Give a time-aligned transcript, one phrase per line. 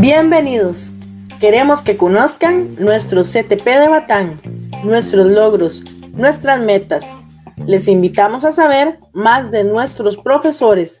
[0.00, 0.92] Bienvenidos.
[1.40, 4.40] Queremos que conozcan nuestro CTP de Batán,
[4.84, 7.04] nuestros logros, nuestras metas.
[7.66, 10.98] Les invitamos a saber más de nuestros profesores,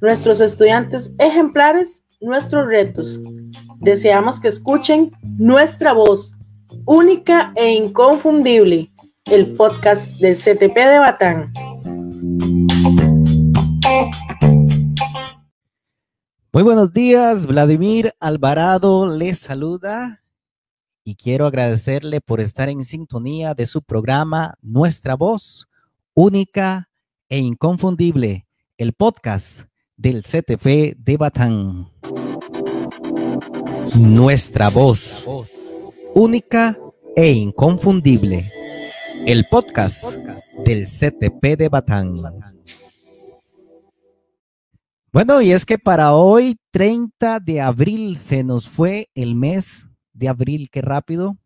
[0.00, 3.20] nuestros estudiantes ejemplares, nuestros retos.
[3.80, 6.34] Deseamos que escuchen nuestra voz,
[6.84, 8.90] única e inconfundible,
[9.26, 11.52] el podcast del CTP de Batán.
[16.58, 20.24] Muy buenos días, Vladimir Alvarado les saluda
[21.04, 25.68] y quiero agradecerle por estar en sintonía de su programa Nuestra Voz,
[26.14, 26.90] única
[27.28, 29.66] e inconfundible, el podcast
[29.96, 31.92] del CTP de Batán.
[33.94, 35.24] Nuestra Voz,
[36.16, 36.76] única
[37.14, 38.50] e inconfundible,
[39.26, 40.16] el podcast
[40.64, 42.16] del CTP de Batán.
[45.10, 50.28] Bueno, y es que para hoy, 30 de abril, se nos fue el mes de
[50.28, 51.38] abril, qué rápido.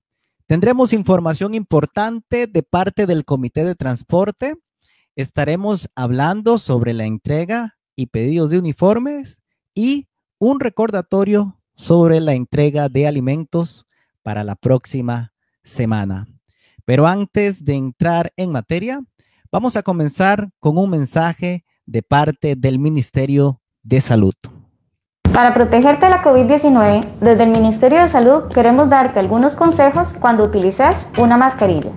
[0.46, 4.56] Tendremos información importante de parte del Comité de Transporte.
[5.14, 9.42] Estaremos hablando sobre la entrega y pedidos de uniformes
[9.74, 10.08] y
[10.40, 13.86] un recordatorio sobre la entrega de alimentos
[14.24, 16.27] para la próxima semana.
[16.84, 19.05] Pero antes de entrar en materia,
[19.52, 24.34] vamos a comenzar con un mensaje de parte del Ministerio de Salud.
[25.33, 30.44] Para protegerte de la COVID-19, desde el Ministerio de Salud queremos darte algunos consejos cuando
[30.44, 31.91] utilices una mascarilla.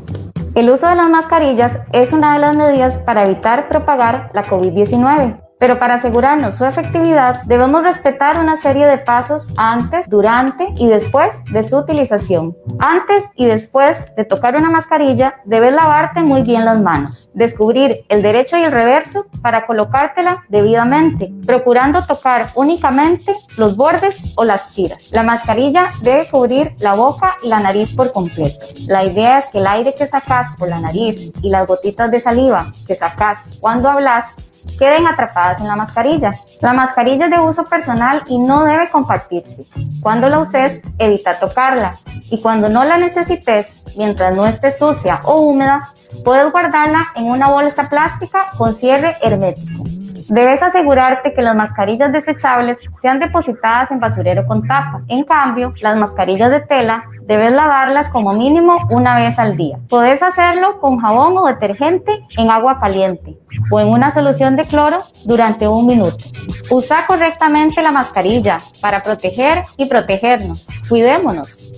[0.55, 5.44] El uso de las mascarillas es una de las medidas para evitar propagar la COVID-19.
[5.59, 11.33] Pero para asegurarnos su efectividad, debemos respetar una serie de pasos antes, durante y después
[11.51, 12.55] de su utilización.
[12.79, 17.29] Antes y después de tocar una mascarilla, debes lavarte muy bien las manos.
[17.33, 24.43] Descubrir el derecho y el reverso para colocártela debidamente, procurando tocar únicamente los bordes o
[24.43, 25.09] las tiras.
[25.11, 28.65] La mascarilla debe cubrir la boca y la nariz por completo.
[28.87, 32.19] La idea es que el aire que sacas por la nariz y las gotitas de
[32.19, 34.25] saliva que sacas cuando hablas
[34.77, 36.33] queden atrapadas en la mascarilla.
[36.61, 39.65] La mascarilla es de uso personal y no debe compartirse.
[40.01, 41.95] Cuando la uses, evita tocarla.
[42.29, 43.67] Y cuando no la necesites,
[43.97, 45.89] mientras no esté sucia o húmeda,
[46.23, 49.83] puedes guardarla en una bolsa plástica con cierre hermético.
[50.27, 55.01] Debes asegurarte que las mascarillas desechables sean depositadas en basurero con tapa.
[55.07, 59.79] En cambio, las mascarillas de tela debes lavarlas como mínimo una vez al día.
[59.89, 63.39] Puedes hacerlo con jabón o detergente en agua caliente
[63.71, 66.17] o en una solución de cloro durante un minuto.
[66.69, 70.67] Usa correctamente la mascarilla para proteger y protegernos.
[70.87, 71.71] Cuidémonos.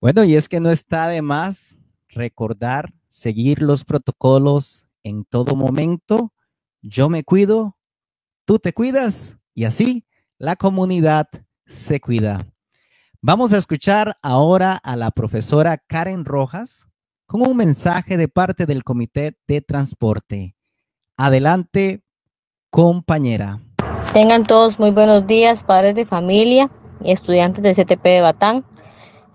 [0.00, 1.76] Bueno, y es que no está de más
[2.08, 6.32] recordar, seguir los protocolos en todo momento.
[6.82, 7.76] Yo me cuido,
[8.44, 10.04] tú te cuidas y así
[10.38, 11.28] la comunidad
[11.66, 12.46] se cuida.
[13.20, 16.88] Vamos a escuchar ahora a la profesora Karen Rojas
[17.26, 20.56] con un mensaje de parte del Comité de Transporte.
[21.16, 22.02] Adelante,
[22.70, 23.60] compañera.
[24.12, 26.70] Tengan todos muy buenos días, padres de familia
[27.02, 28.64] y estudiantes del CTP de Batán.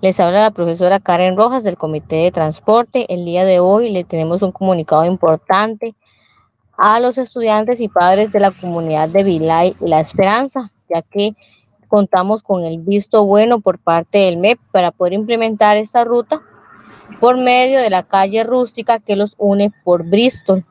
[0.01, 3.11] Les habla la profesora Karen Rojas del Comité de Transporte.
[3.11, 5.95] El día de hoy le tenemos un comunicado importante
[6.77, 11.35] a los estudiantes y padres de la comunidad de Vilay La Esperanza, ya que
[11.88, 16.41] contamos con el visto bueno por parte del MEP para poder implementar esta ruta
[17.19, 20.65] por medio de la calle rústica que los une por Bristol.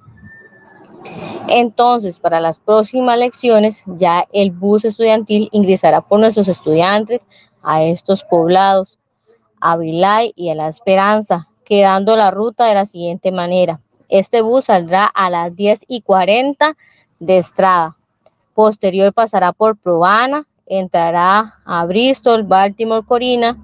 [1.48, 7.26] Entonces, para las próximas lecciones, ya el bus estudiantil ingresará por nuestros estudiantes
[7.62, 8.98] a estos poblados
[9.60, 13.80] a Vilay y a La Esperanza, quedando la ruta de la siguiente manera.
[14.08, 16.76] Este bus saldrá a las 10 y 40
[17.18, 17.96] de Estrada.
[18.54, 23.56] Posterior pasará por Probana, entrará a Bristol, Baltimore, Corina,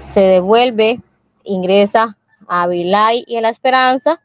[0.00, 1.00] se devuelve,
[1.44, 2.16] ingresa
[2.48, 4.20] a Vilay y a La Esperanza,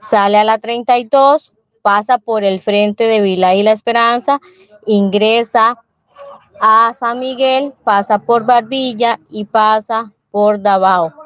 [0.00, 1.52] sale a la 32,
[1.82, 4.40] pasa por el frente de Vilay y La Esperanza,
[4.86, 5.78] ingresa
[6.60, 11.25] a San Miguel, pasa por Barbilla y pasa por Davao.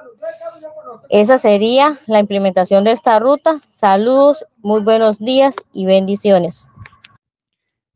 [1.10, 3.60] Esa sería la implementación de esta ruta.
[3.70, 6.68] Saludos, muy buenos días y bendiciones.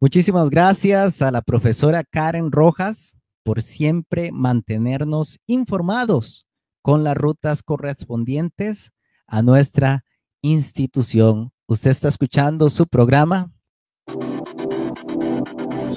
[0.01, 6.45] Muchísimas gracias a la profesora Karen Rojas por siempre mantenernos informados
[6.83, 8.91] con las rutas correspondientes
[9.29, 10.05] a nuestra
[10.43, 11.53] institución.
[11.69, 13.53] Usted está escuchando su programa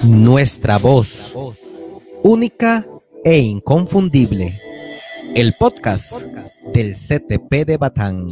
[0.04, 1.34] nuestra voz,
[2.22, 2.86] única
[3.24, 4.54] e inconfundible.
[5.34, 6.24] El podcast
[6.72, 8.26] del CTP de Batán.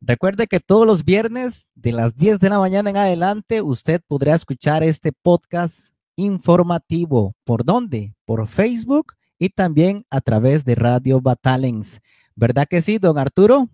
[0.00, 4.34] Recuerde que todos los viernes de las 10 de la mañana en adelante usted podrá
[4.34, 7.34] escuchar este podcast informativo.
[7.44, 8.14] ¿Por dónde?
[8.24, 12.00] Por Facebook y también a través de Radio Batalens.
[12.34, 13.68] ¿Verdad que sí, don Arturo?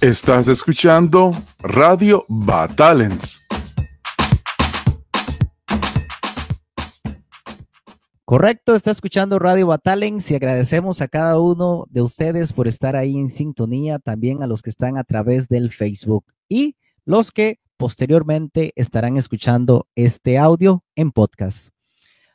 [0.00, 3.39] Estás escuchando Radio Batalens.
[8.30, 13.18] Correcto, está escuchando Radio Batalens y agradecemos a cada uno de ustedes por estar ahí
[13.18, 18.70] en sintonía, también a los que están a través del Facebook y los que posteriormente
[18.76, 21.70] estarán escuchando este audio en podcast.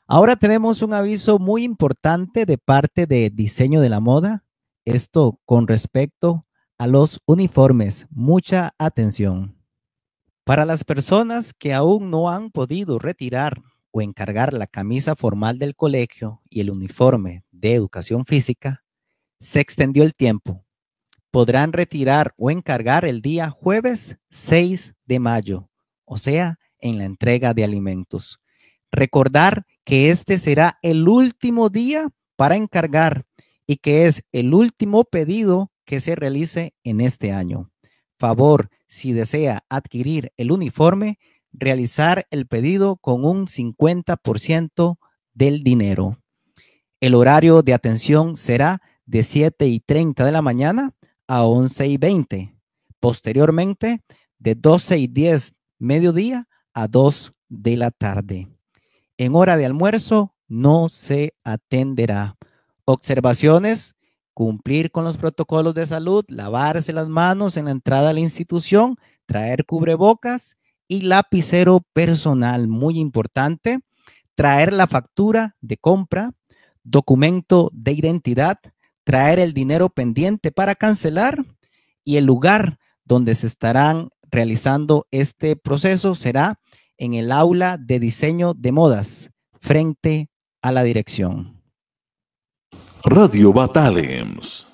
[0.05, 4.43] Ahora tenemos un aviso muy importante de parte de Diseño de la Moda,
[4.83, 6.45] esto con respecto
[6.77, 8.05] a los uniformes.
[8.09, 9.55] Mucha atención.
[10.43, 13.61] Para las personas que aún no han podido retirar
[13.95, 18.83] o encargar la camisa formal del colegio y el uniforme de educación física,
[19.39, 20.65] se extendió el tiempo.
[21.31, 25.69] Podrán retirar o encargar el día jueves 6 de mayo,
[26.03, 28.41] o sea, en la entrega de alimentos.
[28.91, 33.25] Recordar que este será el último día para encargar
[33.65, 37.71] y que es el último pedido que se realice en este año.
[38.19, 41.17] Favor, si desea adquirir el uniforme,
[41.59, 44.97] realizar el pedido con un 50%
[45.33, 46.19] del dinero.
[46.99, 50.93] El horario de atención será de 7 y 30 de la mañana
[51.27, 52.55] a 11 y 20.
[52.99, 54.03] Posteriormente,
[54.39, 58.47] de 12 y 10 mediodía a 2 de la tarde.
[59.17, 62.37] En hora de almuerzo no se atenderá.
[62.85, 63.95] Observaciones,
[64.33, 68.97] cumplir con los protocolos de salud, lavarse las manos en la entrada a la institución,
[69.25, 73.79] traer cubrebocas y lapicero personal, muy importante,
[74.35, 76.31] traer la factura de compra,
[76.83, 78.59] documento de identidad,
[79.03, 81.43] traer el dinero pendiente para cancelar
[82.03, 86.59] y el lugar donde se estarán realizando este proceso será
[86.97, 89.29] en el aula de diseño de modas
[89.59, 90.29] frente
[90.61, 91.61] a la dirección.
[93.03, 94.67] Radio Batalems.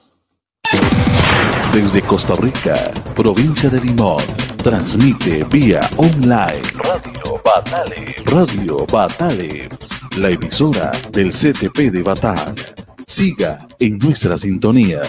[1.74, 6.62] Desde Costa Rica, provincia de Limón Transmite vía online.
[6.76, 8.16] Radio Batale.
[8.26, 9.70] Radio Batales.
[10.18, 12.54] La emisora del CTP de Batán.
[13.08, 15.02] Siga en nuestra sintonía.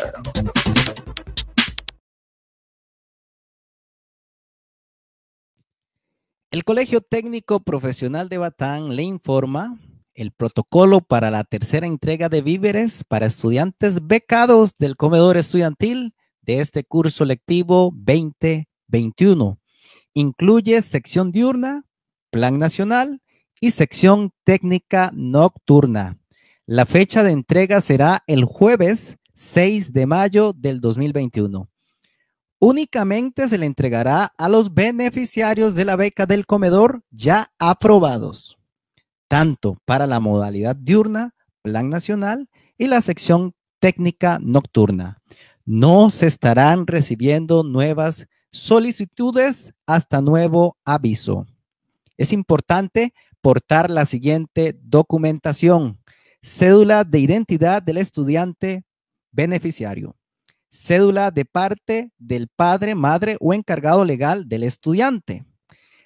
[6.51, 9.79] El Colegio Técnico Profesional de Batán le informa
[10.15, 16.61] el protocolo para la tercera entrega de víveres para estudiantes becados del comedor estudiantil de
[16.61, 19.59] este curso lectivo 20 21.
[20.15, 21.85] Incluye sección diurna,
[22.31, 23.21] plan nacional
[23.61, 26.19] y sección técnica nocturna.
[26.67, 31.69] La fecha de entrega será el jueves 6 de mayo del 2021.
[32.61, 38.57] Únicamente se le entregará a los beneficiarios de la beca del comedor ya aprobados,
[39.27, 42.49] tanto para la modalidad diurna, plan nacional
[42.79, 45.21] y la sección técnica nocturna.
[45.65, 51.47] No se estarán recibiendo nuevas solicitudes hasta nuevo aviso.
[52.17, 55.99] Es importante portar la siguiente documentación.
[56.43, 58.85] Cédula de identidad del estudiante
[59.33, 60.17] beneficiario.
[60.71, 65.45] Cédula de parte del padre, madre o encargado legal del estudiante.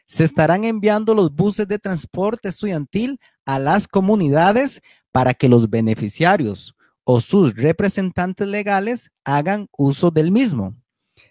[0.07, 6.75] Se estarán enviando los buses de transporte estudiantil a las comunidades para que los beneficiarios
[7.05, 10.75] o sus representantes legales hagan uso del mismo.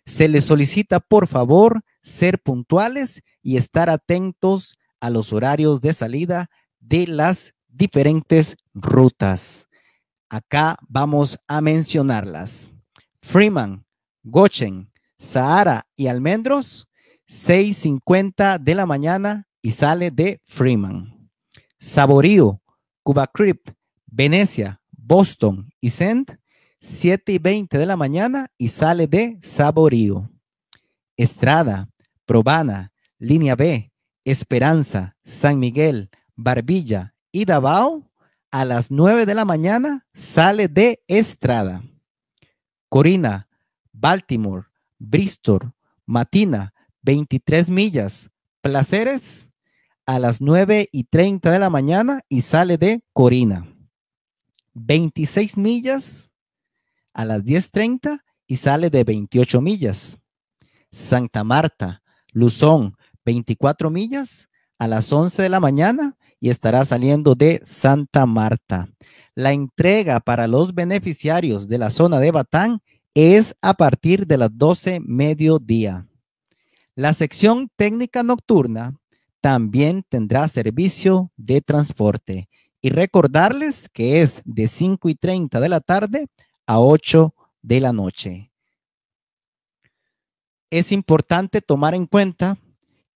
[0.06, 6.50] Se les solicita, por favor, ser puntuales y estar atentos a los horarios de salida
[6.80, 9.68] de las diferentes rutas.
[10.30, 12.72] Acá vamos a mencionarlas.
[13.22, 13.86] Freeman,
[14.24, 16.88] Gochen, Sahara y Almendros,
[17.28, 21.30] 6.50 de la mañana y sale de Freeman.
[21.80, 22.62] Saborío,
[23.04, 23.76] Cuba Creep,
[24.06, 26.40] Venecia, Boston y Send,
[26.86, 30.30] 7 y 20 de la mañana y sale de Saborío.
[31.18, 31.90] Estrada,
[32.26, 33.92] Probana, Línea B,
[34.24, 38.12] Esperanza, San Miguel, Barbilla y Davao
[38.52, 41.84] a las 9 de la mañana sale de Estrada.
[42.88, 43.50] Corina,
[43.92, 44.68] Baltimore,
[45.00, 45.74] Bristol,
[46.06, 48.30] Matina, 23 millas,
[48.62, 49.48] Placeres
[50.06, 53.76] a las 9 y 30 de la mañana y sale de Corina.
[54.76, 56.30] 26 millas,
[57.16, 60.18] a las 10.30 y sale de 28 millas.
[60.92, 62.96] Santa Marta, Luzón,
[63.26, 68.88] 24 millas a las 11 de la mañana y estará saliendo de Santa Marta.
[69.34, 72.82] La entrega para los beneficiarios de la zona de Batán
[73.16, 76.06] es a partir de las 12 mediodía.
[76.96, 78.94] La sección técnica nocturna
[79.42, 82.50] también tendrá servicio de transporte.
[82.82, 86.28] Y recordarles que es de 5 y 30 de la tarde
[86.66, 88.52] a 8 de la noche.
[90.70, 92.58] Es importante tomar en cuenta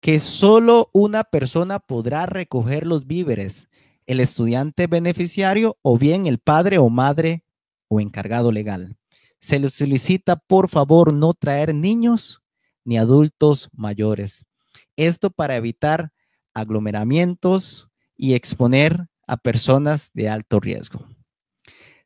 [0.02, 3.68] que solo una persona podrá recoger los víveres,
[4.06, 7.44] el estudiante beneficiario o bien el padre o madre
[7.88, 8.98] o encargado legal.
[9.40, 12.42] Se le solicita, por favor, no traer niños
[12.86, 14.46] ni adultos mayores.
[14.96, 16.12] Esto para evitar
[16.54, 21.09] aglomeramientos y exponer a personas de alto riesgo.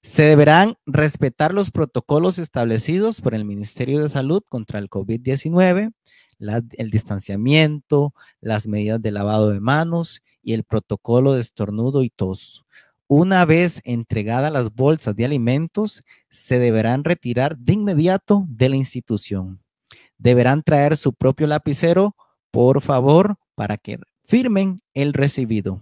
[0.06, 5.94] Se deberán respetar los protocolos establecidos por el Ministerio de Salud contra el COVID-19,
[6.40, 12.66] el distanciamiento, las medidas de lavado de manos y el protocolo de estornudo y tos.
[13.08, 19.64] Una vez entregadas las bolsas de alimentos, se deberán retirar de inmediato de la institución.
[20.18, 22.14] Deberán traer su propio lapicero,
[22.52, 25.82] por favor, para que firmen el recibido.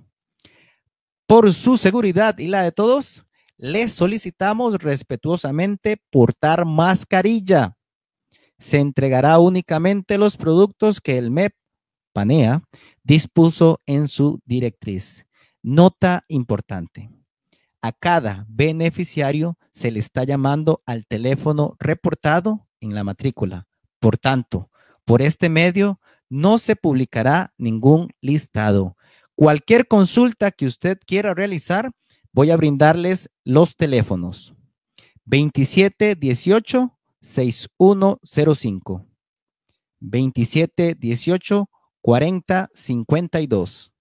[1.25, 3.25] Por su seguridad y la de todos,
[3.62, 7.77] les solicitamos respetuosamente portar mascarilla.
[8.58, 11.53] Se entregará únicamente los productos que el MEP
[12.12, 12.63] Panea
[13.03, 15.27] dispuso en su directriz.
[15.62, 17.12] Nota importante.
[17.84, 23.68] A cada beneficiario se le está llamando al teléfono reportado en la matrícula.
[24.00, 24.72] Por tanto,
[25.06, 26.00] por este medio
[26.30, 28.98] no se publicará ningún listado.
[29.36, 31.91] Cualquier consulta que usted quiera realizar,
[32.34, 34.54] voy a brindarles los teléfonos.
[35.26, 39.06] 2718 6105.
[40.00, 41.70] 2718
[42.02, 43.92] 4052.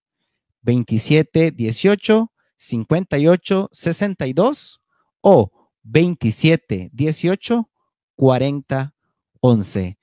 [0.62, 4.80] 2718 5862
[5.20, 5.50] o
[5.82, 7.70] 2718
[8.16, 9.98] 4011.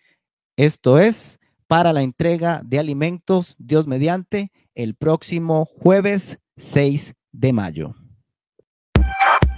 [0.55, 7.95] Esto es para la entrega de alimentos, Dios mediante, el próximo jueves 6 de mayo.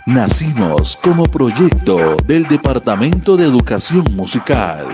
[0.10, 4.88] Nacimos como proyecto del Departamento de Educación Musical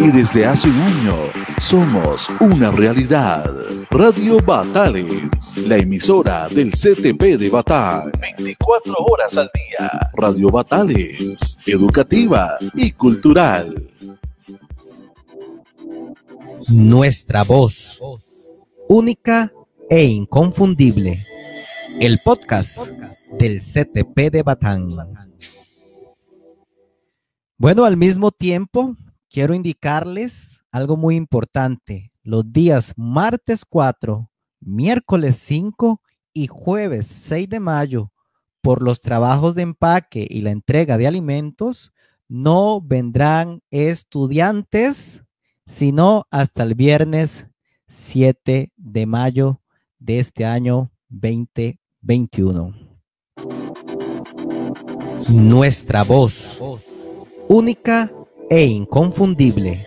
[0.00, 1.14] y desde hace un año
[1.60, 3.52] somos una realidad.
[3.90, 8.10] Radio Batales, la emisora del CTP de Batán.
[8.18, 9.90] 24 horas al día.
[10.14, 13.90] Radio Batales, educativa y cultural.
[16.68, 18.00] Nuestra voz,
[18.88, 19.52] única
[19.90, 21.26] e inconfundible.
[22.00, 22.90] El podcast
[23.38, 24.88] del CTP de Batán.
[27.58, 28.96] Bueno, al mismo tiempo,
[29.30, 32.12] quiero indicarles algo muy importante.
[32.22, 34.30] Los días martes 4,
[34.60, 36.00] miércoles 5
[36.32, 38.12] y jueves 6 de mayo,
[38.60, 41.92] por los trabajos de empaque y la entrega de alimentos,
[42.28, 45.22] no vendrán estudiantes
[45.66, 47.46] sino hasta el viernes
[47.88, 49.60] 7 de mayo
[49.98, 52.85] de este año 2021.
[55.28, 56.60] Nuestra voz,
[57.48, 58.10] única
[58.48, 59.84] e inconfundible.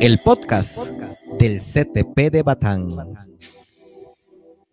[0.00, 0.90] El podcast
[1.38, 2.88] del CTP de Batán.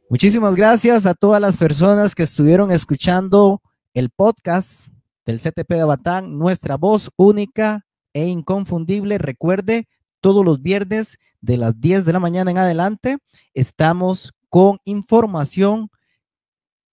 [0.09, 3.61] Muchísimas gracias a todas las personas que estuvieron escuchando
[3.93, 4.89] el podcast
[5.25, 9.17] del CTP de Batán, nuestra voz única e inconfundible.
[9.17, 9.87] Recuerde,
[10.21, 13.17] todos los viernes de las 10 de la mañana en adelante
[13.53, 15.89] estamos con información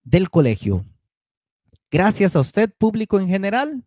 [0.03, 0.85] del colegio.
[1.91, 3.85] Gracias a usted, público en general.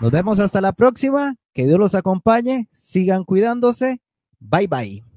[0.00, 1.34] Nos vemos hasta la próxima.
[1.52, 2.68] Que Dios los acompañe.
[2.72, 4.00] Sigan cuidándose.
[4.38, 5.07] Bye bye.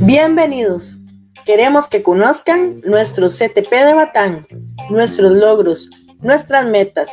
[0.00, 0.98] Bienvenidos.
[1.44, 4.46] Queremos que conozcan nuestro CTP de Batán,
[4.90, 5.88] nuestros logros,
[6.20, 7.10] nuestras metas.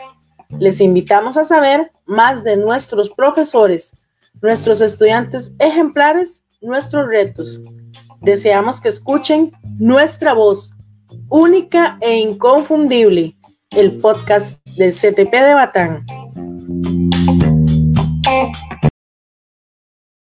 [0.57, 3.93] Les invitamos a saber más de nuestros profesores,
[4.41, 7.61] nuestros estudiantes ejemplares, nuestros retos.
[8.21, 10.73] Deseamos que escuchen nuestra voz,
[11.29, 13.37] única e inconfundible,
[13.69, 16.05] el podcast del CTP de Batán.